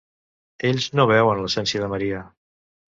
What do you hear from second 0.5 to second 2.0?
Ells no veuen l'essència de